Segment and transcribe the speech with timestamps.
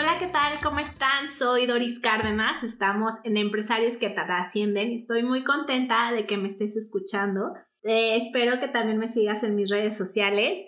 [0.00, 0.54] Hola, ¿qué tal?
[0.62, 1.30] ¿Cómo están?
[1.30, 2.64] Soy Doris Cárdenas.
[2.64, 4.92] Estamos en Empresarios que Trascienden.
[4.92, 7.52] Estoy muy contenta de que me estés escuchando.
[7.82, 10.58] Eh, espero que también me sigas en mis redes sociales.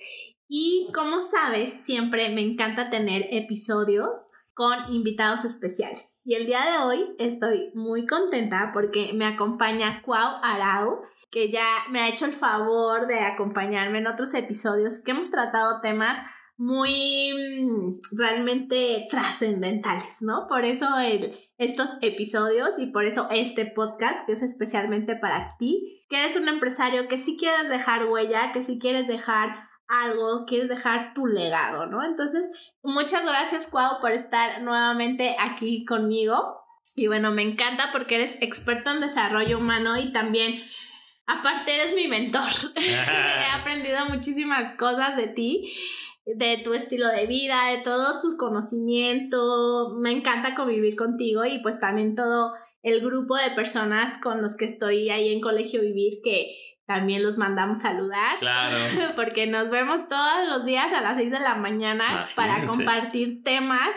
[0.48, 6.20] Y como sabes, siempre me encanta tener episodios con invitados especiales.
[6.26, 11.66] Y el día de hoy estoy muy contenta porque me acompaña Cuau Arau, que ya
[11.90, 16.18] me ha hecho el favor de acompañarme en otros episodios que hemos tratado temas
[16.62, 20.46] muy mm, realmente trascendentales, ¿no?
[20.46, 20.86] Por eso
[21.58, 26.46] estos episodios y por eso este podcast que es especialmente para ti, que eres un
[26.46, 31.86] empresario que sí quieres dejar huella, que sí quieres dejar algo, quieres dejar tu legado,
[31.86, 32.04] ¿no?
[32.04, 32.48] Entonces,
[32.84, 36.62] muchas gracias, Cuau, por estar nuevamente aquí conmigo.
[36.94, 40.62] Y bueno, me encanta porque eres experto en desarrollo humano y también,
[41.26, 42.50] aparte, eres mi mentor.
[42.76, 45.74] He aprendido muchísimas cosas de ti
[46.24, 49.94] de tu estilo de vida, de todo tu conocimiento.
[49.98, 54.64] Me encanta convivir contigo y pues también todo el grupo de personas con los que
[54.64, 58.38] estoy ahí en Colegio Vivir que también los mandamos saludar.
[58.38, 58.76] Claro.
[59.16, 63.90] Porque nos vemos todos los días a las 6 de la mañana para compartir temas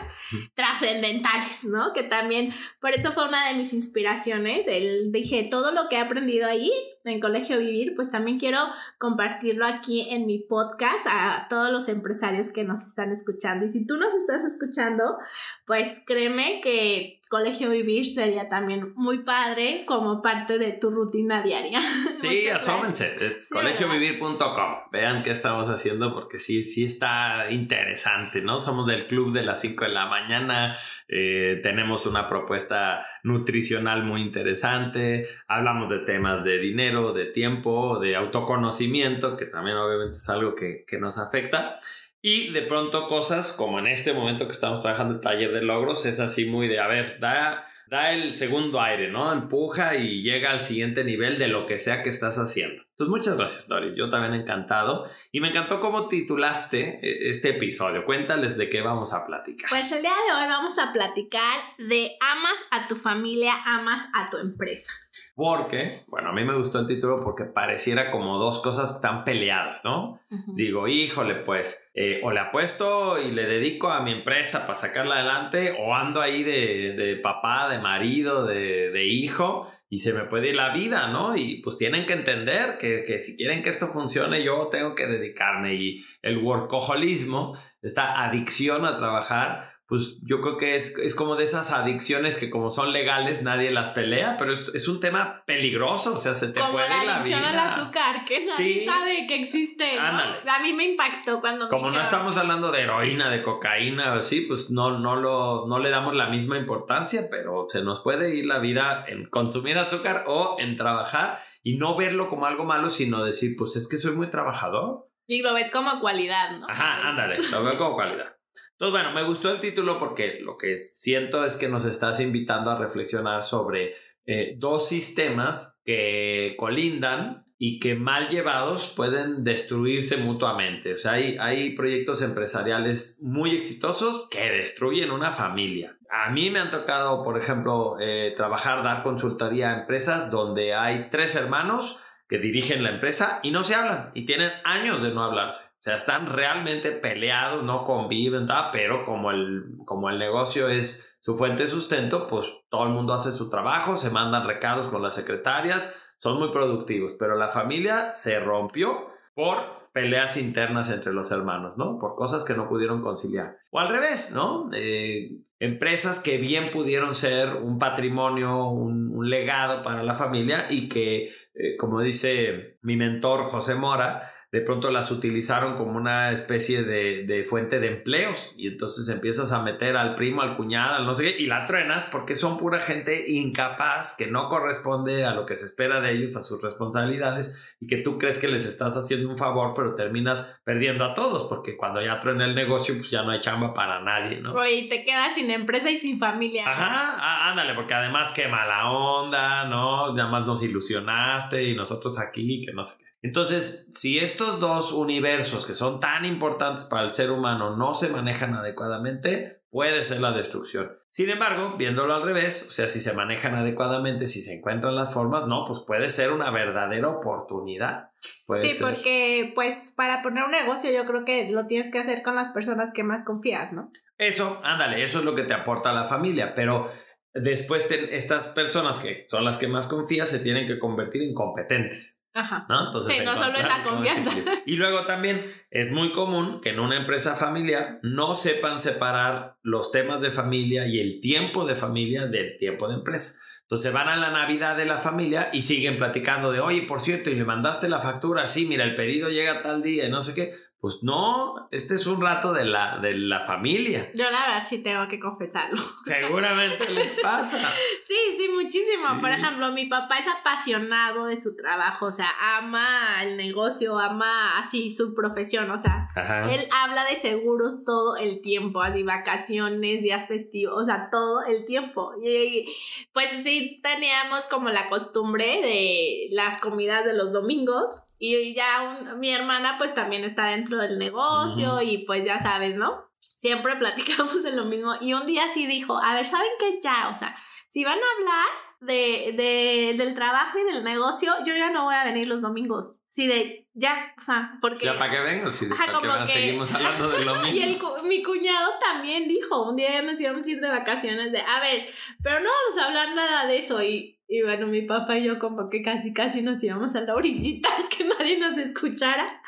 [0.53, 1.94] trascendentales, ¿no?
[1.94, 4.67] Que también, por eso fue una de mis inspiraciones.
[4.67, 6.72] El, dije, todo lo que he aprendido ahí
[7.03, 8.59] en Colegio Vivir, pues también quiero
[8.97, 13.66] compartirlo aquí en mi podcast a todos los empresarios que nos están escuchando.
[13.66, 15.17] Y si tú nos estás escuchando,
[15.66, 21.81] pues créeme que Colegio Vivir sería también muy padre como parte de tu rutina diaria.
[22.17, 24.89] Sí, asómense, es colegiovivir.com.
[24.89, 28.62] Vean qué estamos haciendo porque sí, sí está interesante, ¿no?
[28.62, 30.78] Somos del club de las 5 de la mañana,
[31.09, 38.16] eh, tenemos una propuesta nutricional muy interesante, hablamos de temas de dinero, de tiempo, de
[38.16, 41.79] autoconocimiento, que también obviamente es algo que, que nos afecta.
[42.28, 46.08] Y de pronto cosas como en este momento que estamos trabajando el taller de logros,
[46.08, 49.31] es así muy de, a ver, da, da el segundo aire, ¿no?
[49.31, 52.81] Empuja y llega al siguiente nivel de lo que sea que estás haciendo.
[52.97, 53.94] Pues muchas gracias, Doris.
[53.95, 55.06] Yo también encantado.
[55.33, 58.06] Y me encantó cómo titulaste eh, este episodio.
[58.06, 59.69] Cuéntales de qué vamos a platicar.
[59.69, 64.29] Pues el día de hoy vamos a platicar de amas a tu familia, amas a
[64.29, 64.94] tu empresa.
[65.35, 69.25] Porque, bueno, a mí me gustó el título porque pareciera como dos cosas que están
[69.25, 70.22] peleadas, ¿no?
[70.56, 75.16] Digo, híjole, pues, eh, o le apuesto y le dedico a mi empresa para sacarla
[75.16, 80.23] adelante, o ando ahí de, de papá, de marido, de, de hijo y se me
[80.23, 81.35] puede ir la vida, ¿no?
[81.35, 85.07] Y pues tienen que entender que, que, si quieren que esto funcione, yo tengo que
[85.07, 91.35] dedicarme y el workaholismo, esta adicción a trabajar, pues yo creo que es, es, como
[91.35, 95.44] de esas adicciones que como son legales nadie las pelea, pero es, es un tema
[95.46, 99.35] peligroso, o sea, se te puede la, la adicción al azúcar, que nadie sabe que
[99.35, 100.51] existe, ¿no?
[100.51, 104.41] A mí me impactó cuando Como no estamos hablando de heroína, de cocaína o así,
[104.41, 108.47] pues no, no, lo, no le damos la misma importancia, pero se nos puede ir
[108.47, 113.24] la vida en consumir azúcar o en trabajar y no verlo como algo malo, sino
[113.24, 115.09] decir, pues es que soy muy trabajador.
[115.28, 116.68] Y lo ves como cualidad, ¿no?
[116.69, 118.35] Ajá, ándale, lo veo como cualidad.
[118.72, 122.72] Entonces, bueno, me gustó el título porque lo que siento es que nos estás invitando
[122.72, 123.96] a reflexionar sobre
[124.26, 130.96] eh, dos sistemas que colindan y que mal llevados pueden destruirse mutuamente.
[130.96, 135.98] O sea, hay, hay proyectos empresariales muy exitosos que destruyen una familia.
[136.10, 141.10] A mí me han tocado, por ejemplo, eh, trabajar, dar consultoría a empresas donde hay
[141.10, 145.24] tres hermanos que dirigen la empresa y no se hablan y tienen años de no
[145.24, 145.69] hablarse.
[145.80, 151.36] O sea, están realmente peleados, no conviven, pero como el, como el negocio es su
[151.36, 155.13] fuente de sustento, pues todo el mundo hace su trabajo, se mandan recados con las
[155.13, 161.77] secretarias, son muy productivos, pero la familia se rompió por peleas internas entre los hermanos,
[161.77, 162.00] ¿no?
[162.00, 163.60] Por cosas que no pudieron conciliar.
[163.69, 164.69] O al revés, ¿no?
[164.74, 171.31] Eh, empresas que bien pudieron ser un patrimonio, un legado para la familia y que
[171.56, 177.25] eh, como dice mi mentor José Mora, de pronto las utilizaron como una especie de,
[177.25, 181.13] de, fuente de empleos y entonces empiezas a meter al primo, al cuñado, al no
[181.13, 185.46] sé qué, y la truenas porque son pura gente incapaz que no corresponde a lo
[185.46, 188.96] que se espera de ellos, a sus responsabilidades y que tú crees que les estás
[188.96, 193.10] haciendo un favor, pero terminas perdiendo a todos porque cuando ya truena el negocio, pues
[193.10, 194.66] ya no hay chamba para nadie, ¿no?
[194.66, 196.63] Y te quedas sin empresa y sin familia.
[196.66, 200.13] Ajá, ándale, porque además qué mala onda, ¿no?
[200.13, 203.14] Nada más nos ilusionaste y nosotros aquí, que no sé qué.
[203.25, 208.10] Entonces, si estos dos universos que son tan importantes para el ser humano no se
[208.10, 210.92] manejan adecuadamente, puede ser la destrucción.
[211.10, 215.12] Sin embargo, viéndolo al revés, o sea, si se manejan adecuadamente, si se encuentran las
[215.12, 218.12] formas, no, pues puede ser una verdadera oportunidad.
[218.60, 222.36] sí, porque pues para poner un negocio yo creo que lo tienes que hacer con
[222.36, 223.89] las personas que más confías, ¿no?
[224.19, 226.92] Eso, ándale, eso es lo que te aporta la familia, pero
[227.33, 232.22] después estas personas que son las que más confías se tienen que convertir en competentes.
[232.36, 232.66] Ajá.
[232.68, 232.88] ¿no?
[232.88, 234.32] Entonces, sí, no solo es la confianza.
[234.66, 235.42] Y luego también
[235.72, 240.86] es muy común que en una empresa familiar no sepan separar los temas de familia
[240.86, 243.40] y el tiempo de familia del tiempo de empresa.
[243.62, 247.30] Entonces van a la Navidad de la familia y siguen platicando de, oye, por cierto,
[247.30, 250.36] y le mandaste la factura, sí, mira, el pedido llega tal día, y no sé
[250.36, 250.54] qué.
[250.86, 254.12] Pues no, este es un rato de la, de la familia.
[254.14, 255.82] Yo la verdad sí tengo que confesarlo.
[256.06, 257.58] Seguramente les pasa.
[258.08, 259.20] Sí, sí, muchísimo.
[259.20, 262.30] Por ejemplo, mi papá es apasionado de su trabajo, o sea,
[262.60, 266.08] ama el negocio, ama así su profesión, o sea,
[266.52, 271.66] él habla de seguros todo el tiempo, así vacaciones, días festivos, o sea, todo el
[271.66, 272.14] tiempo.
[272.24, 272.72] Y
[273.12, 279.31] pues sí teníamos como la costumbre de las comidas de los domingos y ya mi
[279.31, 283.09] hermana pues también está dentro del negocio y pues ya sabes, ¿no?
[283.19, 284.94] Siempre platicamos de lo mismo.
[285.01, 286.79] Y un día sí dijo, a ver, ¿saben qué?
[286.81, 287.35] Ya, o sea,
[287.67, 291.95] si van a hablar de, de, del trabajo y del negocio, yo ya no voy
[291.95, 293.01] a venir los domingos.
[293.09, 294.85] Sí, de ya, o sea, porque.
[294.85, 297.47] Ya para qué vengo, si para que, seguimos hablando de lo mismo.
[297.57, 297.77] y el,
[298.07, 301.59] mi cuñado también dijo, un día ya nos íbamos a ir de vacaciones, de, a
[301.59, 303.83] ver, pero no vamos a hablar nada de eso.
[303.83, 307.13] Y, y bueno, mi papá y yo como que casi casi nos íbamos a la
[307.13, 309.42] orillita, que nadie nos escuchara.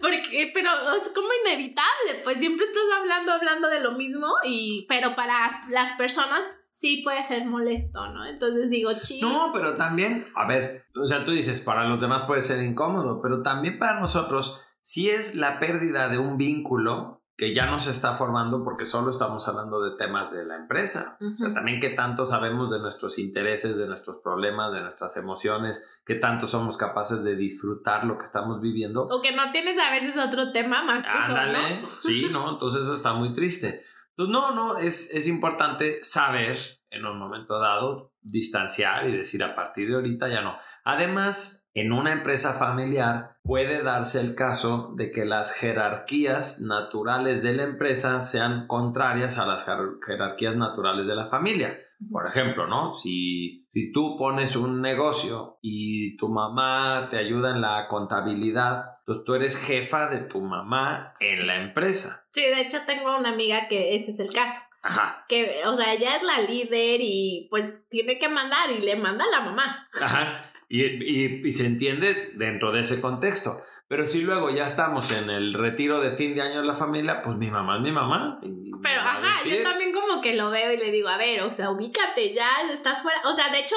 [0.00, 5.14] Porque, pero es como inevitable, pues siempre estás hablando, hablando de lo mismo, y, pero
[5.14, 8.26] para las personas sí puede ser molesto, ¿no?
[8.26, 9.28] Entonces digo, chido.
[9.28, 13.20] No, pero también, a ver, o sea, tú dices, para los demás puede ser incómodo,
[13.22, 17.90] pero también para nosotros, si es la pérdida de un vínculo que ya no se
[17.90, 21.18] está formando porque solo estamos hablando de temas de la empresa.
[21.20, 26.00] o sea, también qué tanto sabemos de nuestros intereses, de nuestros problemas, de nuestras emociones,
[26.06, 29.08] qué tanto somos capaces de disfrutar lo que estamos viviendo.
[29.08, 31.88] O que no tienes a veces otro tema más que Ándale, ¿no?
[32.00, 32.48] sí, ¿no?
[32.52, 33.82] Entonces eso está muy triste.
[34.10, 36.60] Entonces, no, no, es, es importante saber
[36.90, 40.56] en un momento dado distanciar y decir a partir de ahorita ya no.
[40.84, 47.54] Además, en una empresa familiar puede darse el caso de que las jerarquías naturales de
[47.54, 49.66] la empresa sean contrarias a las
[50.06, 51.76] jerarquías naturales de la familia.
[52.10, 52.94] Por ejemplo, ¿no?
[52.94, 59.24] Si, si tú pones un negocio y tu mamá te ayuda en la contabilidad, pues
[59.24, 62.26] tú eres jefa de tu mamá en la empresa.
[62.28, 64.62] Sí, de hecho tengo una amiga que ese es el caso.
[64.82, 65.24] Ajá.
[65.28, 69.24] Que, o sea, ella es la líder y pues tiene que mandar y le manda
[69.24, 69.88] a la mamá.
[70.00, 70.51] Ajá.
[70.74, 73.58] Y, y, se entiende dentro de ese contexto.
[73.88, 77.20] Pero si luego ya estamos en el retiro de fin de año de la familia,
[77.20, 78.40] pues mi mamá es mi mamá.
[78.40, 81.70] Pero, ajá, yo también como que lo veo y le digo, a ver, o sea,
[81.70, 83.20] ubícate, ya estás fuera.
[83.26, 83.76] O sea, de hecho,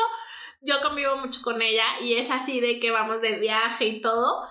[0.66, 4.48] yo convivo mucho con ella y es así de que vamos de viaje y todo.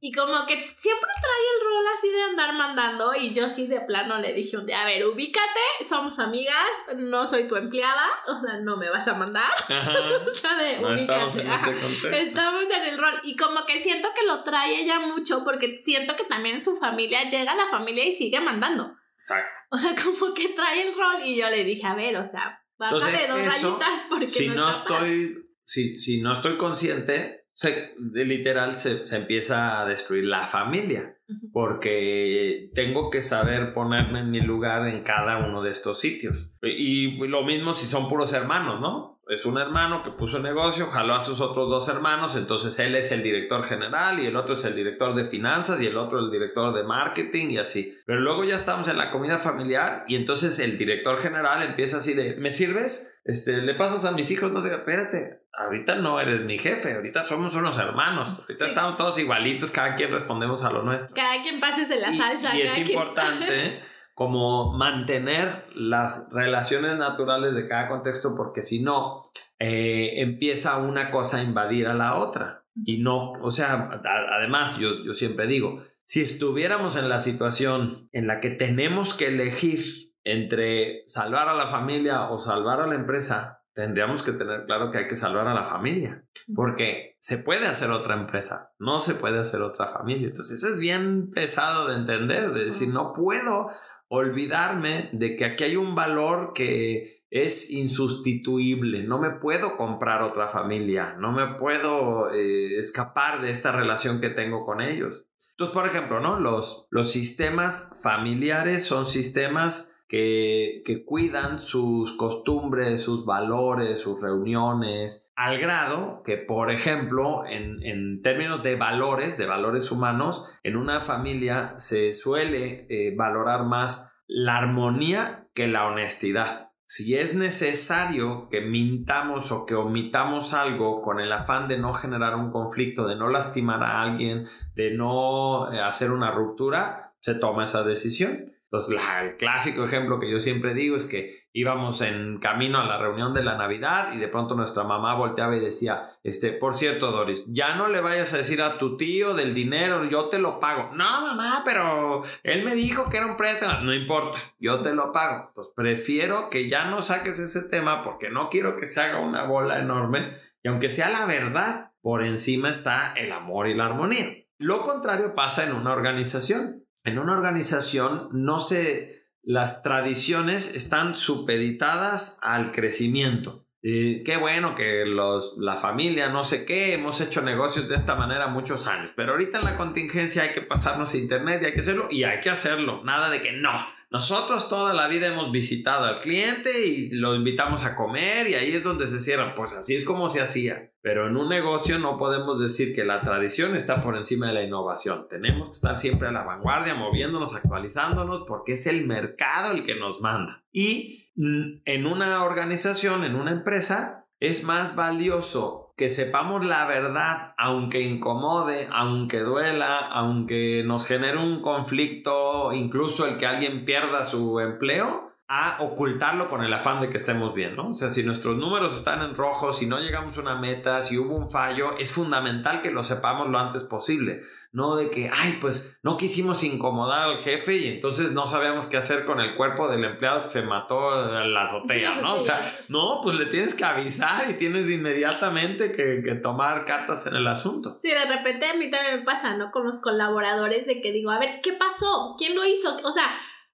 [0.00, 3.80] Y como que siempre trae el rol así de andar mandando y yo sí de
[3.80, 6.66] plano le dije un día, a ver, ubícate, somos amigas,
[6.96, 9.52] no soy tu empleada, o sea, no me vas a mandar.
[10.30, 14.26] o sea, de no Estamos en, estamos en el rol y como que siento que
[14.26, 18.12] lo trae ella mucho porque siento que también su familia llega a la familia y
[18.12, 18.96] sigue mandando.
[19.16, 19.60] Exacto.
[19.70, 22.60] O sea, como que trae el rol y yo le dije, a ver, o sea,
[22.78, 29.06] bájale dos rayitas porque si no, estoy si, si no estoy consciente, se, literal se,
[29.06, 31.18] se, empieza a destruir la familia,
[31.52, 36.52] porque tengo que saber ponerme en mi lugar en cada uno de estos sitios.
[36.62, 39.12] Y, y lo mismo si son puros hermanos, ¿no?
[39.28, 42.94] es un hermano que puso el negocio, jaló a sus otros dos hermanos, entonces él
[42.96, 46.18] es el director general y el otro es el director de finanzas y el otro
[46.18, 47.96] el director de marketing y así.
[48.04, 52.14] Pero luego ya estamos en la comida familiar y entonces el director general empieza así
[52.14, 53.20] de, ¿me sirves?
[53.24, 57.22] Este, le pasas a mis hijos, no sé, espérate, ahorita no eres mi jefe, ahorita
[57.24, 61.14] somos unos hermanos, ahorita estamos todos igualitos, cada quien respondemos a lo nuestro.
[61.14, 62.56] Cada quien pásese la salsa.
[62.56, 63.80] Y, es importante
[64.14, 71.38] como mantener las relaciones naturales de cada contexto, porque si no, eh, empieza una cosa
[71.38, 72.64] a invadir a la otra.
[72.84, 74.00] Y no, o sea,
[74.38, 79.28] además yo, yo siempre digo, si estuviéramos en la situación en la que tenemos que
[79.28, 84.90] elegir entre salvar a la familia o salvar a la empresa, tendríamos que tener claro
[84.90, 86.24] que hay que salvar a la familia,
[86.54, 90.28] porque se puede hacer otra empresa, no se puede hacer otra familia.
[90.28, 93.70] Entonces eso es bien pesado de entender, de decir, no puedo
[94.08, 100.48] olvidarme de que aquí hay un valor que es insustituible, no me puedo comprar otra
[100.48, 105.30] familia, no me puedo eh, escapar de esta relación que tengo con ellos.
[105.52, 106.38] Entonces, por ejemplo, ¿no?
[106.38, 115.58] Los, los sistemas familiares son sistemas que, cuidan sus costumbres, sus valores, sus reuniones, al
[115.58, 122.12] grado que, por ejemplo, en, términos de valores, de valores humanos, en una familia se
[122.12, 126.68] suele eh, valorar más la armonía que la honestidad.
[126.84, 132.36] Si es necesario que mintamos o que omitamos algo con el afán de no generar
[132.36, 137.64] un conflicto, de no lastimar a alguien, de no eh, hacer una ruptura, se toma
[137.64, 138.51] esa decisión.
[138.72, 142.96] Entonces, el clásico ejemplo que yo siempre digo es que íbamos en camino a la
[142.96, 147.10] reunión de la Navidad y de pronto nuestra mamá volteaba y decía, este, por cierto,
[147.10, 150.58] Doris, ya no le vayas a decir a tu tío del dinero, yo te lo
[150.58, 150.90] pago.
[150.94, 153.80] No, mamá, pero él me dijo que era un préstamo.
[153.82, 155.48] No importa, yo te lo pago.
[155.48, 159.44] Entonces, prefiero que ya no saques ese tema porque no quiero que se haga una
[159.44, 164.28] bola enorme y aunque sea la verdad, por encima está el amor y la armonía.
[164.56, 172.38] Lo contrario pasa en una organización en una organización no se, las tradiciones están supeditadas
[172.42, 173.54] al crecimiento.
[173.84, 178.14] Y qué bueno que los, la familia, no sé qué, hemos hecho negocios de esta
[178.14, 181.80] manera muchos años, pero ahorita en la contingencia hay que pasarnos internet y hay que
[181.80, 183.72] hacerlo y hay que hacerlo, nada de que no,
[184.12, 188.72] nosotros toda la vida hemos visitado al cliente y lo invitamos a comer y ahí
[188.72, 189.54] es donde se cierra.
[189.54, 190.92] Pues así es como se hacía.
[191.00, 194.62] Pero en un negocio no podemos decir que la tradición está por encima de la
[194.62, 195.28] innovación.
[195.30, 199.94] Tenemos que estar siempre a la vanguardia, moviéndonos, actualizándonos, porque es el mercado el que
[199.94, 200.62] nos manda.
[200.70, 207.54] Y mm, en una organización, en una empresa, es más valioso que sepamos la verdad,
[207.58, 214.58] aunque incomode, aunque duela, aunque nos genere un conflicto, incluso el que alguien pierda su
[214.60, 217.90] empleo, a ocultarlo con el afán de que estemos bien, ¿no?
[217.90, 221.18] O sea, si nuestros números están en rojo, si no llegamos a una meta, si
[221.18, 224.40] hubo un fallo, es fundamental que lo sepamos lo antes posible.
[224.72, 228.96] No de que, ay, pues no quisimos incomodar al jefe y entonces no sabíamos qué
[228.96, 232.36] hacer con el cuerpo del empleado que se mató en la azotea, ¿no?
[232.36, 237.26] O sea, no, pues le tienes que avisar y tienes inmediatamente que, que tomar cartas
[237.26, 237.94] en el asunto.
[237.98, 239.70] Sí, de repente a mí también me pasa, ¿no?
[239.70, 242.36] Con los colaboradores de que digo, a ver, ¿qué pasó?
[242.38, 242.96] ¿Quién lo hizo?
[243.04, 243.26] O sea,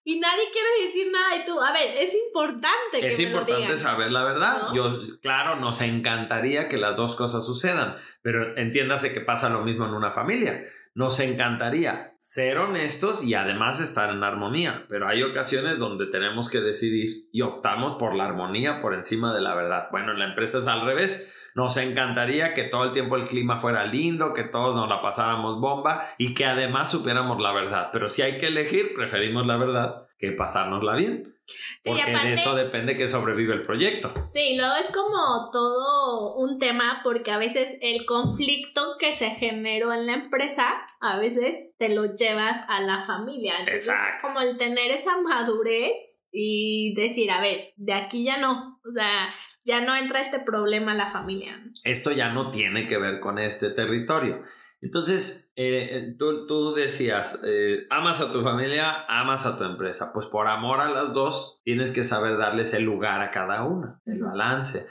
[0.08, 2.98] y nadie quiere decir nada y tú, a ver, es importante.
[2.98, 4.68] Que es importante saber la verdad.
[4.72, 9.84] Yo, claro, nos encantaría que las dos cosas sucedan, pero entiéndase que pasa lo mismo
[9.84, 10.64] en una familia.
[10.98, 16.60] Nos encantaría ser honestos y además estar en armonía, pero hay ocasiones donde tenemos que
[16.60, 19.84] decidir y optamos por la armonía por encima de la verdad.
[19.92, 23.58] Bueno, en la empresa es al revés nos encantaría que todo el tiempo el clima
[23.58, 27.90] fuera lindo, que todos nos la pasáramos bomba y que además supiéramos la verdad.
[27.92, 31.34] Pero si hay que elegir, preferimos la verdad que pasárnosla bien.
[31.84, 34.12] porque de eso depende que sobrevive el proyecto.
[34.32, 39.92] Sí, luego es como todo un tema porque a veces el conflicto que se generó
[39.92, 40.66] en la empresa,
[41.00, 43.54] a veces te lo llevas a la familia.
[43.60, 45.94] Entonces es como el tener esa madurez
[46.30, 48.80] y decir, a ver, de aquí ya no.
[48.84, 49.32] O sea,
[49.64, 51.62] ya no entra este problema a la familia.
[51.84, 54.42] Esto ya no tiene que ver con este territorio.
[54.80, 60.12] Entonces, eh, eh, tú, decías, eh, amas a tu familia, amas a tu empresa.
[60.12, 64.00] Pues por amor a las dos, tienes que saber darles el lugar a cada una,
[64.06, 64.86] el balance.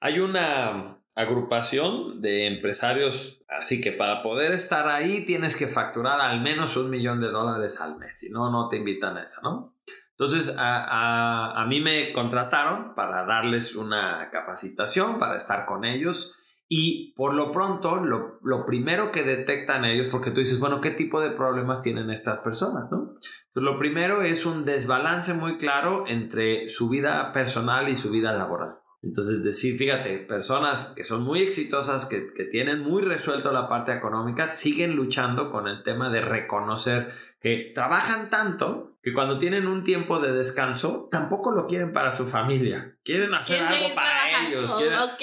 [0.00, 6.40] Hay una agrupación de empresarios, así que para poder estar ahí tienes que facturar al
[6.40, 9.74] menos un millón de dólares al mes, si no, no te invitan a esa, ¿no?
[10.20, 16.36] Entonces, a, mí me contrataron para darles una capacitación, para estar con ellos.
[16.72, 20.92] Y por lo pronto, lo, lo, primero que detectan ellos, porque tú dices, bueno, ¿qué
[20.92, 22.88] tipo de problemas tienen estas personas?
[22.92, 23.16] ¿no?
[23.52, 28.32] Pues lo primero es un desbalance muy claro entre su vida personal y su vida
[28.32, 28.76] laboral.
[29.02, 33.92] Entonces, decir, fíjate, personas que son muy exitosas, que, que tienen muy resuelto la parte
[33.92, 39.82] económica, siguen luchando con el tema de reconocer que trabajan tanto que cuando tienen un
[39.82, 42.96] tiempo de descanso, tampoco lo quieren para su familia.
[43.02, 44.70] Quieren hacer algo para ellos.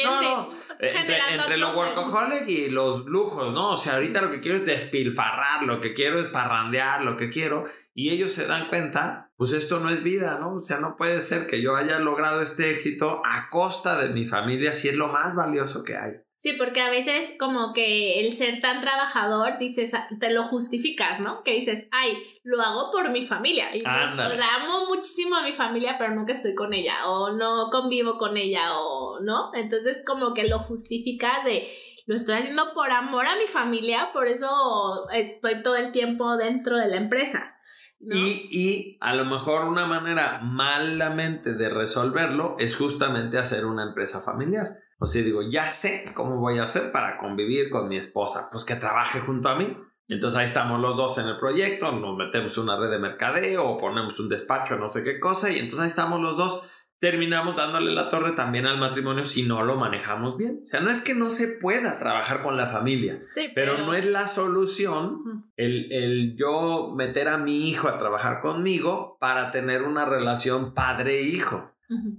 [0.04, 0.66] no, no.
[0.79, 3.72] Entre, entre los workaholic y los lujos, ¿no?
[3.72, 7.29] O sea, ahorita lo que quiero es despilfarrar, lo que quiero es parrandear, lo que
[7.29, 7.65] quiero.
[7.93, 10.55] Y ellos se dan cuenta, pues esto no es vida, ¿no?
[10.55, 14.25] O sea, no puede ser que yo haya logrado este éxito a costa de mi
[14.25, 16.13] familia si es lo más valioso que hay.
[16.39, 21.41] Sí, porque a veces como que el ser tan trabajador, dices, te lo justificas, ¿no?
[21.41, 23.75] Que dices, ay, lo hago por mi familia.
[23.75, 28.38] Y amo muchísimo a mi familia, pero nunca estoy con ella, o no convivo con
[28.38, 29.50] ella, o no.
[29.56, 31.75] Entonces como que lo justificas de,
[32.06, 36.77] lo estoy haciendo por amor a mi familia, por eso estoy todo el tiempo dentro
[36.77, 37.56] de la empresa.
[38.00, 44.22] Y, y, a lo mejor una manera malamente de resolverlo es justamente hacer una empresa
[44.22, 44.77] familiar.
[45.00, 48.66] O sea, digo, ya sé cómo voy a hacer para convivir con mi esposa, pues
[48.66, 49.77] que trabaje junto a mí.
[50.08, 54.20] Entonces ahí estamos los dos en el proyecto, nos metemos una red de mercadeo ponemos
[54.20, 56.70] un despacho, no sé qué cosa, y entonces ahí estamos los dos.
[57.00, 60.62] Terminamos dándole la torre también al matrimonio si no lo manejamos bien.
[60.63, 63.22] O sea, no es que no se pueda trabajar con la familia,
[63.54, 63.77] pero...
[63.86, 69.51] no es la solución el, el yo meter a mi hijo a trabajar conmigo para
[69.51, 71.76] tener una relación padre-hijo.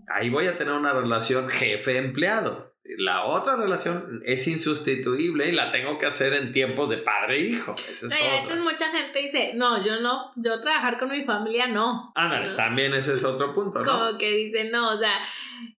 [0.08, 2.74] Ahí voy a tener una relación jefe-empleado.
[2.96, 7.40] La otra relación es insustituible y la tengo que hacer en tiempos de padre e
[7.42, 7.76] hijo.
[7.90, 11.66] Esa es a veces mucha gente dice, no, yo no, yo trabajar con mi familia
[11.66, 12.12] no.
[12.14, 13.92] Ándale, también ese es otro punto, ¿no?
[13.92, 15.20] Como que dice, no, o sea,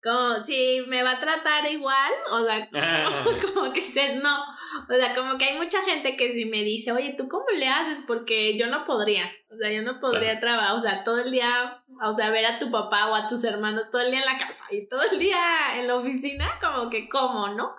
[0.03, 2.69] como si me va a tratar igual, o sea,
[3.55, 4.45] como que dices, no.
[4.89, 7.69] O sea, como que hay mucha gente que si me dice, oye, ¿tú cómo le
[7.69, 8.05] haces?
[8.07, 9.31] Porque yo no podría.
[9.51, 12.59] O sea, yo no podría trabajar, o sea, todo el día, o sea, ver a
[12.59, 15.19] tu papá o a tus hermanos todo el día en la casa y todo el
[15.19, 15.39] día
[15.77, 17.75] en la oficina, como que, ¿cómo, no?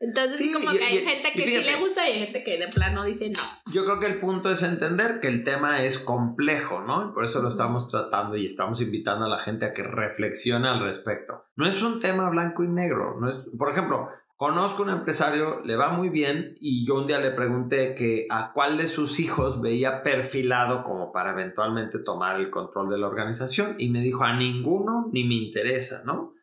[0.00, 3.04] Entonces, como que hay gente que sí le gusta y hay gente que de plano
[3.04, 3.72] dice no.
[3.72, 7.08] Yo creo que el punto es entender que el tema es complejo, ¿no?
[7.08, 10.66] Y por eso lo estamos tratando y estamos invitando a la gente a que reflexione
[10.66, 11.44] al respecto.
[11.54, 13.16] No es un tema blanco y negro.
[13.20, 14.08] No es, por ejemplo,
[14.42, 18.50] Conozco un empresario, le va muy bien y yo un día le pregunté que a
[18.52, 23.76] cuál de sus hijos veía perfilado como para eventualmente tomar el control de la organización
[23.78, 26.34] y me dijo a ninguno ni me interesa, ¿no?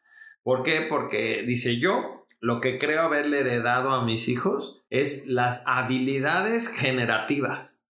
[0.44, 0.88] ¿Por qué?
[0.88, 7.90] Porque dice yo, lo que creo haberle heredado a mis hijos es las habilidades generativas.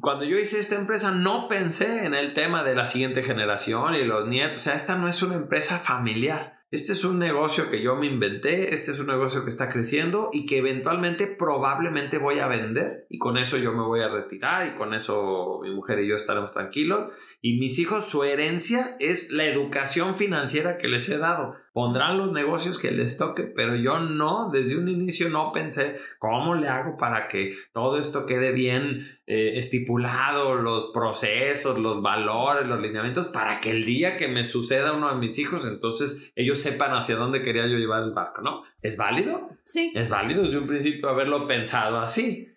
[0.00, 4.04] Cuando yo hice esta empresa no pensé en el tema de la siguiente generación y
[4.04, 4.56] los nietos.
[4.56, 6.53] O sea, esta no es una empresa familiar.
[6.74, 10.30] Este es un negocio que yo me inventé, este es un negocio que está creciendo
[10.32, 14.66] y que eventualmente probablemente voy a vender y con eso yo me voy a retirar
[14.66, 17.12] y con eso mi mujer y yo estaremos tranquilos.
[17.40, 21.54] Y mis hijos su herencia es la educación financiera que les he dado.
[21.72, 26.56] Pondrán los negocios que les toque, pero yo no, desde un inicio no pensé cómo
[26.56, 32.80] le hago para que todo esto quede bien eh, estipulado, los procesos, los valores, los
[32.80, 36.92] lineamientos, para que el día que me suceda uno de mis hijos, entonces ellos sepan
[36.92, 38.64] hacia dónde quería yo llevar el barco, ¿no?
[38.82, 39.48] ¿Es válido?
[39.64, 39.92] Sí.
[39.94, 42.48] Es válido desde un principio haberlo pensado así.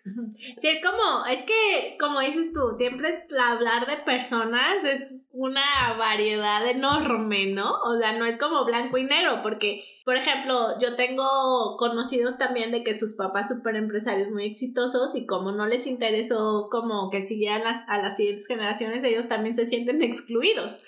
[0.58, 5.62] Sí, es como, es que, como dices tú, siempre hablar de personas es una
[5.96, 7.80] variedad enorme, ¿no?
[7.80, 12.70] O sea, no es como blanco y negro, porque, por ejemplo, yo tengo conocidos también
[12.70, 17.20] de que sus papás super empresarios muy exitosos y como no les interesó como que
[17.20, 20.78] siguieran a las siguientes generaciones, ellos también se sienten excluidos.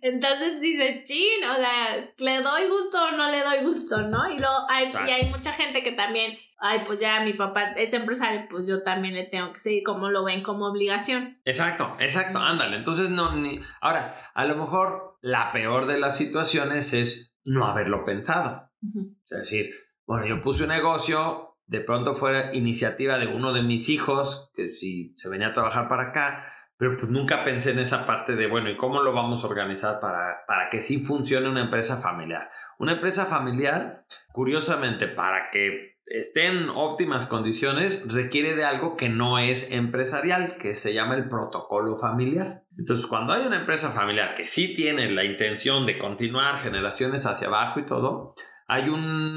[0.00, 4.30] Entonces dices, chin, o sea, ¿le doy gusto o no le doy gusto, no?
[4.30, 7.92] Y, luego hay, y hay mucha gente que también ay, pues ya mi papá es
[7.92, 11.38] empresario, pues yo también le tengo que seguir, como lo ven como obligación.
[11.44, 12.76] Exacto, exacto, ándale.
[12.76, 13.60] Entonces, no, ni.
[13.82, 18.69] Ahora, a lo mejor la peor de las situaciones es no haberlo pensado.
[18.82, 19.74] Es decir,
[20.06, 24.72] bueno, yo puse un negocio, de pronto fue iniciativa de uno de mis hijos, que
[24.72, 26.44] si se venía a trabajar para acá,
[26.76, 30.00] pero pues nunca pensé en esa parte de, bueno, ¿y cómo lo vamos a organizar
[30.00, 32.50] para, para que sí funcione una empresa familiar?
[32.78, 39.38] Una empresa familiar, curiosamente, para que esté en óptimas condiciones requiere de algo que no
[39.38, 42.64] es empresarial, que se llama el protocolo familiar.
[42.76, 47.46] Entonces, cuando hay una empresa familiar que sí tiene la intención de continuar generaciones hacia
[47.46, 48.34] abajo y todo,
[48.70, 49.36] hay un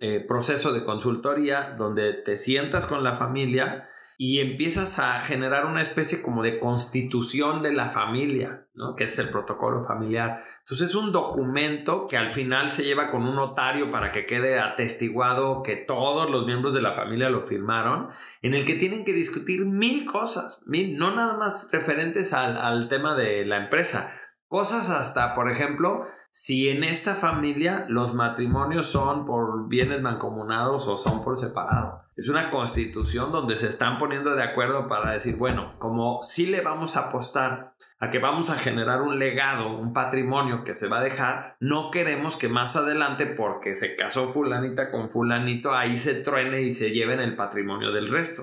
[0.00, 5.80] eh, proceso de consultoría donde te sientas con la familia y empiezas a generar una
[5.80, 8.96] especie como de constitución de la familia, ¿no?
[8.96, 10.44] que es el protocolo familiar.
[10.60, 14.60] Entonces es un documento que al final se lleva con un notario para que quede
[14.60, 18.10] atestiguado que todos los miembros de la familia lo firmaron,
[18.42, 22.88] en el que tienen que discutir mil cosas, mil, no nada más referentes al, al
[22.88, 24.12] tema de la empresa,
[24.48, 30.96] cosas hasta, por ejemplo, si en esta familia los matrimonios son por bienes mancomunados o
[30.96, 32.02] son por separado.
[32.16, 36.60] Es una constitución donde se están poniendo de acuerdo para decir, bueno, como si le
[36.60, 40.98] vamos a apostar a que vamos a generar un legado, un patrimonio que se va
[40.98, 46.14] a dejar, no queremos que más adelante, porque se casó fulanita con fulanito, ahí se
[46.14, 48.42] truene y se lleven el patrimonio del resto.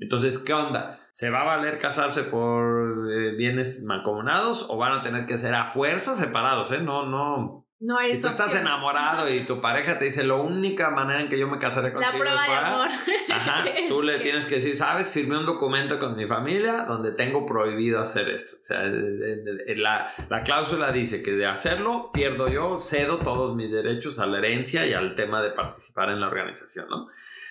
[0.00, 1.00] Entonces, ¿qué onda?
[1.12, 5.54] ¿Se va a valer casarse por eh, bienes mancomunados o van a tener que ser
[5.54, 6.70] a fuerza separados?
[6.72, 6.78] ¿eh?
[6.80, 11.20] No, no, No Si tú estás enamorado y tu pareja te dice, la única manera
[11.20, 12.88] en que yo me casaré contigo La prueba es de para-", amor.
[13.30, 17.46] Ajá, tú le tienes que decir, sabes, firmé un documento con mi familia donde tengo
[17.46, 18.56] prohibido hacer eso.
[18.56, 24.20] O sea, la, la cláusula dice que de hacerlo pierdo yo, cedo todos mis derechos
[24.20, 27.08] a la herencia y al tema de participar en la organización, ¿no?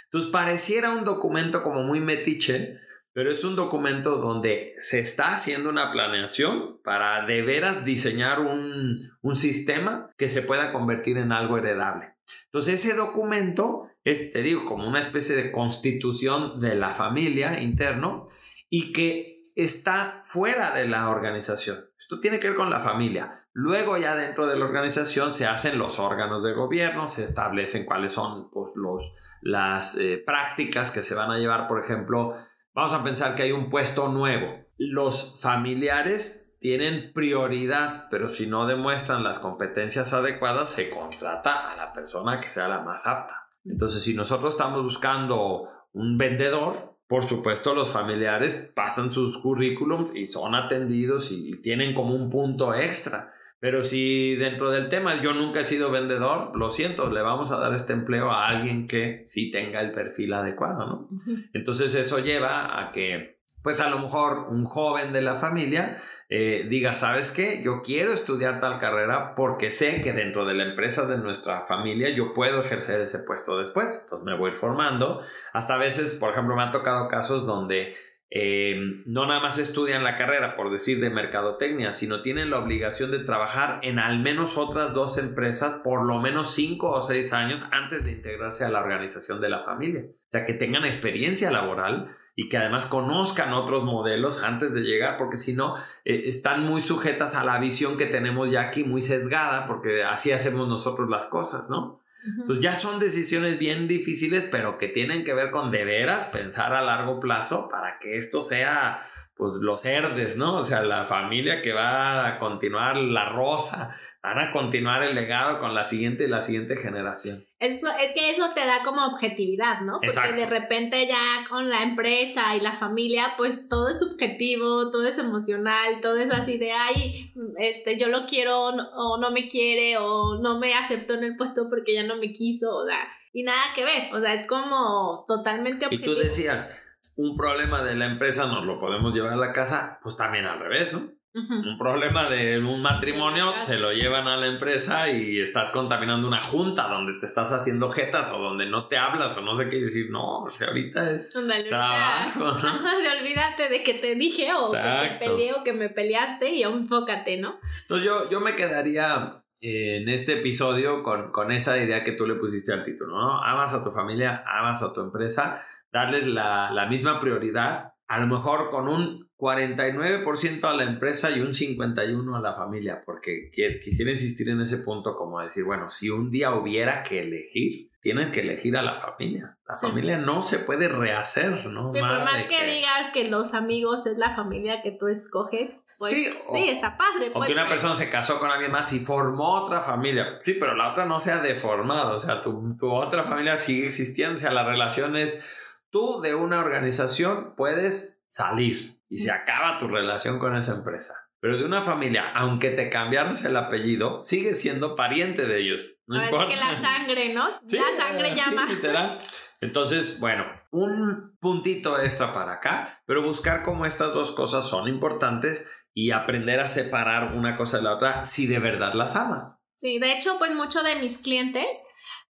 [0.08, 2.80] Entonces pareciera un documento como muy metiche,
[3.14, 9.12] pero es un documento donde se está haciendo una planeación para de veras diseñar un,
[9.22, 12.14] un sistema que se pueda convertir en algo heredable.
[12.46, 18.26] Entonces ese documento es, te digo, como una especie de constitución de la familia interno
[18.70, 21.78] y que está fuera de la organización.
[22.00, 23.46] Esto tiene que ver con la familia.
[23.52, 28.12] Luego ya dentro de la organización se hacen los órganos de gobierno, se establecen cuáles
[28.12, 29.02] son pues, los,
[29.42, 32.36] las eh, prácticas que se van a llevar, por ejemplo,
[32.74, 34.66] vamos a pensar que hay un puesto nuevo.
[34.78, 41.94] Los familiares tienen prioridad, pero si no demuestran las competencias adecuadas, se contrata a la
[41.94, 43.50] persona que sea la más apta.
[43.66, 50.26] Entonces, si nosotros estamos buscando un vendedor, por supuesto los familiares pasan sus currículums y
[50.26, 53.32] son atendidos y tienen como un punto extra.
[53.60, 57.60] Pero si dentro del tema yo nunca he sido vendedor, lo siento, le vamos a
[57.60, 61.10] dar este empleo a alguien que sí tenga el perfil adecuado, ¿no?
[61.54, 65.98] Entonces eso lleva a que, pues a lo mejor un joven de la familia
[66.30, 67.64] eh, diga, ¿sabes qué?
[67.64, 72.10] Yo quiero estudiar tal carrera porque sé que dentro de la empresa de nuestra familia
[72.10, 74.04] yo puedo ejercer ese puesto después.
[74.04, 75.22] Entonces me voy a ir formando.
[75.54, 77.96] Hasta a veces, por ejemplo, me han tocado casos donde
[78.30, 83.10] eh, no nada más estudian la carrera, por decir, de mercadotecnia, sino tienen la obligación
[83.10, 87.66] de trabajar en al menos otras dos empresas por lo menos cinco o seis años
[87.72, 90.04] antes de integrarse a la organización de la familia.
[90.06, 95.18] O sea, que tengan experiencia laboral y que además conozcan otros modelos antes de llegar,
[95.18, 99.02] porque si no, eh, están muy sujetas a la visión que tenemos ya aquí, muy
[99.02, 102.02] sesgada, porque así hacemos nosotros las cosas, ¿no?
[102.46, 106.74] Pues ya son decisiones bien difíciles, pero que tienen que ver con de veras pensar
[106.74, 110.56] a largo plazo para que esto sea, pues los herdes, ¿no?
[110.56, 115.60] O sea, la familia que va a continuar la rosa, van a continuar el legado
[115.60, 117.44] con la siguiente y la siguiente generación.
[117.60, 119.94] Eso, es que eso te da como objetividad, ¿no?
[119.94, 120.36] Porque Exacto.
[120.36, 125.18] de repente ya con la empresa y la familia, pues todo es subjetivo, todo es
[125.18, 130.40] emocional, todo es así de, ay, este, yo lo quiero o no, me quiere o
[130.42, 133.62] no me aceptó en el puesto porque ya no me quiso, o sea, y nada
[133.76, 136.14] que ver, o sea, es como totalmente Y objetivo.
[136.14, 136.84] tú decías,
[137.18, 140.60] un problema de la empresa nos lo podemos llevar a la casa, pues también al
[140.60, 141.17] revés, ¿no?
[141.38, 146.42] Un problema de un matrimonio se lo llevan a la empresa y estás contaminando una
[146.42, 149.78] junta donde te estás haciendo jetas o donde no te hablas o no sé qué
[149.78, 150.10] decir.
[150.10, 152.40] No, o sea, ahorita es Ándale, trabajo.
[153.04, 156.64] de olvídate de que te dije o que te peleé o que me peleaste y
[156.64, 157.60] enfócate, ¿no?
[157.84, 162.26] Entonces yo, yo me quedaría eh, en este episodio con, con esa idea que tú
[162.26, 163.44] le pusiste al título, ¿no?
[163.44, 168.28] Amas a tu familia, amas a tu empresa, darles la, la misma prioridad, a lo
[168.28, 173.80] mejor con un 49% a la empresa y un 51% a la familia, porque qui-
[173.80, 178.32] quisiera insistir en ese punto como decir, bueno, si un día hubiera que elegir, tienen
[178.32, 179.58] que elegir a la familia.
[179.68, 179.88] La Sí.
[179.88, 181.92] familia no se puede rehacer, ¿no?
[181.92, 185.72] Sí, por más de que, digas que los amigos es la familia que tú escoges,
[186.00, 187.30] pues Sí, sí, o- está padre.
[187.30, 190.40] O pues, que una persona se casó con alguien más y formó otra familia.
[190.46, 192.16] Sí, pero la otra no se ha deformado.
[192.16, 194.36] O sea, tu, tu otra familia sigue existiendo.
[194.36, 195.46] O sea, la relación es
[195.90, 201.14] tú de una organización puedes salir y se acaba tu relación con esa empresa.
[201.40, 205.98] Pero de una familia, aunque te cambiaras el apellido, sigues siendo pariente de ellos.
[206.08, 206.56] No Ahora sí importa.
[206.56, 207.48] que la sangre, ¿no?
[207.68, 208.66] Sí, la sangre sí, llama.
[208.66, 209.18] literal.
[209.62, 215.86] Entonces, bueno, un puntito extra para acá, pero buscar cómo estas dos cosas son importantes
[215.94, 219.64] y aprender a separar una cosa de la otra si de verdad las amas.
[219.76, 221.68] Sí, de hecho, pues muchos de mis clientes,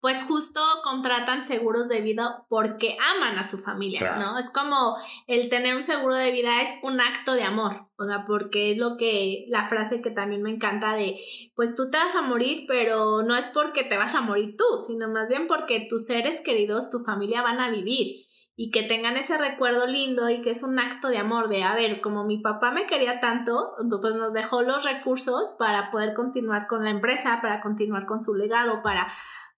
[0.01, 4.21] pues justo contratan seguros de vida porque aman a su familia, Claro.
[4.21, 4.39] ¿no?
[4.39, 4.95] Es como
[5.27, 8.77] el tener un seguro de vida es un acto de amor, o sea, porque es
[8.77, 11.17] lo que, la frase que también me encanta de,
[11.55, 14.79] pues tú te vas a morir, pero no es porque te vas a morir tú,
[14.85, 18.25] sino más bien porque tus seres queridos, tu familia van a vivir
[18.57, 21.75] y que tengan ese recuerdo lindo y que es un acto de amor de, a
[21.75, 26.67] ver, como mi papá me quería tanto, pues nos dejó los recursos para poder continuar
[26.67, 29.11] con la empresa, para continuar con su legado, para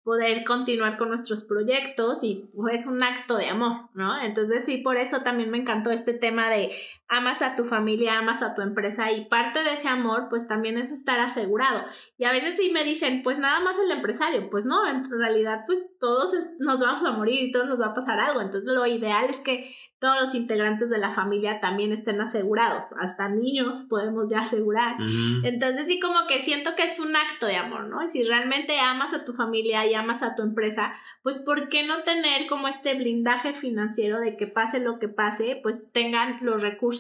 [0.08, 4.18] poder continuar con nuestros proyectos y pues, es un acto de amor, ¿no?
[4.22, 6.72] Entonces sí, por eso también me encantó este tema de
[7.10, 10.78] amas a tu familia, amas a tu empresa y parte de ese amor pues también
[10.78, 11.86] es estar asegurado.
[12.18, 15.64] Y a veces sí me dicen, pues nada más el empresario, pues no, en realidad
[15.66, 18.42] pues todos nos vamos a morir y todos nos va a pasar algo.
[18.42, 23.30] Entonces lo ideal es que todos los integrantes de la familia también estén asegurados, hasta
[23.30, 24.96] niños podemos ya asegurar.
[25.44, 28.08] Entonces sí como que siento que es un acto de amor, ¿no?
[28.08, 30.94] Si realmente amas a tu familia y amas a tu empresa,
[31.24, 35.60] pues ¿por qué no tener como este blindaje financiero de que pase lo que pase,
[35.64, 36.97] pues tengan los recursos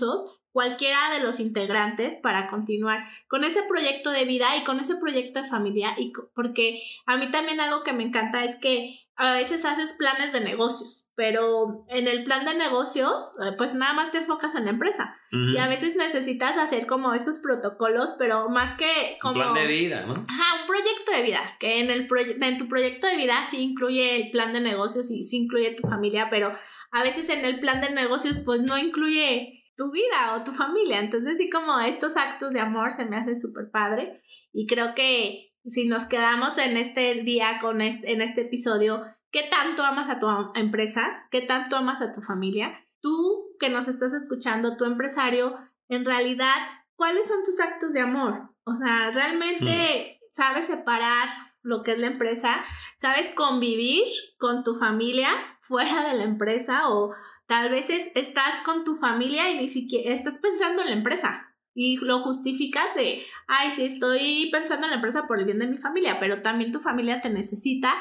[0.52, 5.42] cualquiera de los integrantes para continuar con ese proyecto de vida y con ese proyecto
[5.42, 9.66] de familia y porque a mí también algo que me encanta es que a veces
[9.66, 14.20] haces planes de negocios, pero en el plan de negocios, eh, pues nada más te
[14.20, 15.18] enfocas en la empresa.
[15.32, 19.34] Y a veces necesitas hacer como estos protocolos, pero más que como...
[19.34, 20.14] Un plan de vida, ¿no?
[20.14, 22.08] Ajá, un proyecto de vida, que en, el
[22.42, 25.88] en tu proyecto de vida sí incluye el plan de negocios y sí incluye tu
[25.88, 26.56] familia, pero
[26.92, 31.00] a veces en el plan de negocios pues no incluye tu vida o tu familia.
[31.00, 35.54] Entonces sí como estos actos de amor se me hace súper padre y creo que
[35.63, 40.20] si nos quedamos en este día con este, en este episodio, ¿qué tanto amas a
[40.20, 41.28] tu empresa?
[41.30, 42.74] ¿Qué tanto amas a tu familia?
[43.02, 45.56] Tú que nos estás escuchando, tu empresario,
[45.90, 46.56] en realidad,
[46.96, 48.50] ¿cuáles son tus actos de amor?
[48.63, 50.26] O sea, ¿realmente hmm.
[50.32, 51.30] sabes separar
[51.62, 52.63] lo que es la empresa?
[52.98, 54.06] ¿Sabes convivir
[54.38, 55.30] con tu familia
[55.62, 56.90] fuera de la empresa?
[56.90, 57.13] O
[57.48, 61.48] tal vez estás con tu familia y ni siquiera estás pensando en la empresa
[61.80, 65.68] y lo justificas de, ay, sí, estoy pensando en la empresa por el bien de
[65.68, 67.94] mi familia, pero también tu familia te necesita.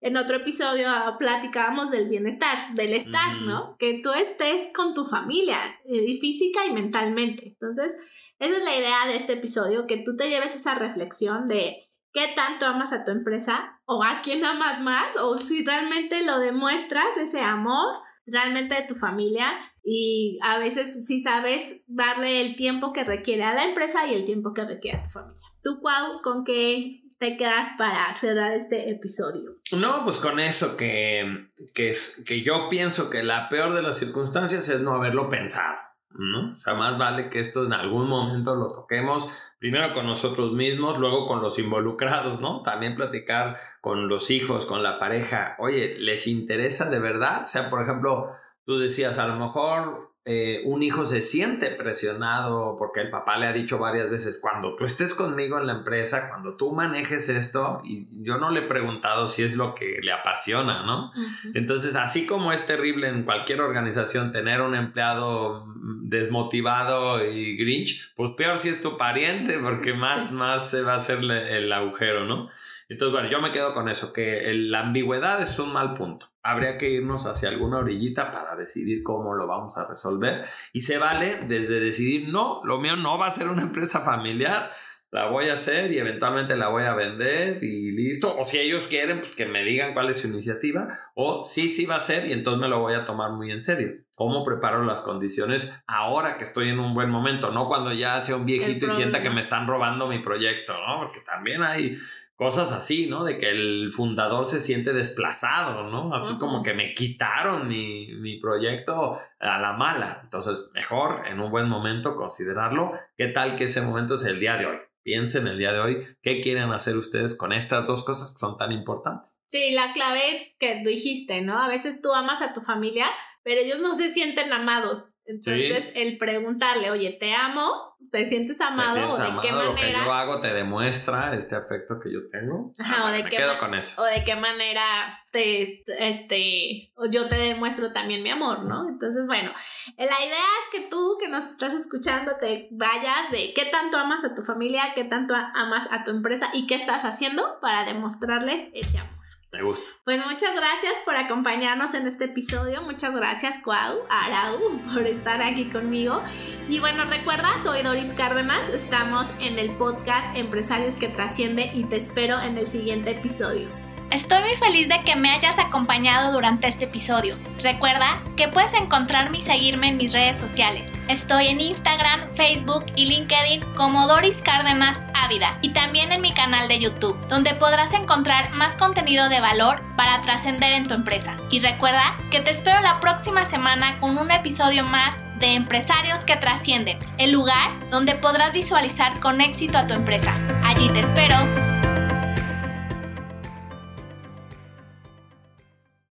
[0.00, 3.76] En otro episodio ah, platicábamos del bienestar, del estar, ¿no?
[3.78, 7.48] Que tú estés con tu familia, y física y mentalmente.
[7.48, 7.94] Entonces,
[8.38, 12.28] esa es la idea de este episodio, que tú te lleves esa reflexión de qué
[12.34, 17.18] tanto amas a tu empresa o a quién amas más o si realmente lo demuestras,
[17.18, 19.52] ese amor realmente de tu familia
[19.84, 24.24] y a veces sí sabes darle el tiempo que requiere a la empresa y el
[24.24, 25.42] tiempo que requiere a tu familia.
[25.62, 29.56] ¿Tú, Cuau, con qué te quedas para cerrar este episodio?
[29.72, 33.98] No, pues con eso que, que, es, que yo pienso que la peor de las
[33.98, 35.78] circunstancias es no haberlo pensado.
[36.10, 36.52] ¿no?
[36.52, 40.98] O sea, más vale que esto en algún momento lo toquemos, primero con nosotros mismos,
[40.98, 42.62] luego con los involucrados, ¿no?
[42.62, 47.44] También platicar con los hijos, con la pareja, oye, ¿les interesa de verdad?
[47.44, 48.32] O sea, por ejemplo,
[48.66, 53.46] tú decías, a lo mejor eh, un hijo se siente presionado porque el papá le
[53.46, 57.80] ha dicho varias veces, cuando tú estés conmigo en la empresa, cuando tú manejes esto,
[57.82, 61.10] y yo no le he preguntado si es lo que le apasiona, ¿no?
[61.54, 65.64] Entonces, así como es terrible en cualquier organización tener un empleado
[66.02, 70.96] desmotivado y grinch, pues peor si es tu pariente, porque más, más se va a
[70.96, 72.50] hacer el agujero, ¿no?
[72.88, 76.78] Entonces, bueno, yo me quedo con eso, que la ambigüedad es un mal punto habría
[76.78, 80.46] que irnos hacia alguna orillita para decidir cómo lo vamos a resolver.
[80.72, 84.70] Y se vale desde decidir, no, lo mío no va a ser una empresa familiar,
[85.10, 88.34] la voy a hacer y eventualmente la voy a vender y listo.
[88.34, 91.10] O si ellos quieren, pues que me digan cuál es su iniciativa.
[91.14, 93.60] O sí, sí va a ser y entonces me lo voy a tomar muy en
[93.60, 93.92] serio.
[94.14, 97.50] ¿Cómo preparo las condiciones ahora que estoy en un buen momento?
[97.50, 100.98] No cuando ya sea un viejito y sienta que me están robando mi proyecto, ¿no?
[100.98, 101.98] Porque también hay
[102.38, 103.24] cosas así, ¿no?
[103.24, 106.14] De que el fundador se siente desplazado, ¿no?
[106.14, 110.20] Así como que me quitaron mi, mi, proyecto a la mala.
[110.22, 112.92] Entonces, mejor en un buen momento considerarlo.
[113.16, 114.76] ¿Qué tal que ese momento es el día de hoy?
[115.02, 118.56] Piensen el día de hoy qué quieren hacer ustedes con estas dos cosas que son
[118.56, 119.42] tan importantes.
[119.48, 121.60] Sí, la clave que dijiste, ¿no?
[121.60, 123.06] A veces tú amas a tu familia,
[123.42, 125.02] pero ellos no se sienten amados.
[125.28, 129.12] Entonces, el preguntarle, oye, te amo, ¿te sientes amado?
[129.12, 129.64] ¿O de qué manera?
[129.64, 132.72] Lo que yo hago te demuestra este afecto que yo tengo.
[132.78, 134.00] Ajá, o de me qué quedo con eso.
[134.00, 138.88] O de qué manera te, este, yo te demuestro también mi amor, ¿no?
[138.88, 139.52] Entonces, bueno,
[139.98, 144.24] la idea es que tú que nos estás escuchando te vayas de qué tanto amas
[144.24, 148.70] a tu familia, qué tanto amas a tu empresa y qué estás haciendo para demostrarles
[148.72, 149.17] ese amor.
[149.50, 149.84] Me gusta.
[150.04, 152.82] Pues muchas gracias por acompañarnos en este episodio.
[152.82, 156.22] Muchas gracias, Cuau, Arau, por estar aquí conmigo.
[156.68, 158.68] Y bueno, recuerda, soy Doris Cárdenas.
[158.68, 163.68] Estamos en el podcast Empresarios que Trasciende y te espero en el siguiente episodio.
[164.10, 167.36] Estoy muy feliz de que me hayas acompañado durante este episodio.
[167.62, 170.90] Recuerda que puedes encontrarme y seguirme en mis redes sociales.
[171.08, 176.68] Estoy en Instagram, Facebook y LinkedIn como Doris Cárdenas Ávida y también en mi canal
[176.68, 181.36] de YouTube, donde podrás encontrar más contenido de valor para trascender en tu empresa.
[181.50, 186.36] Y recuerda que te espero la próxima semana con un episodio más de Empresarios que
[186.36, 190.34] Trascienden, el lugar donde podrás visualizar con éxito a tu empresa.
[190.62, 191.77] Allí te espero.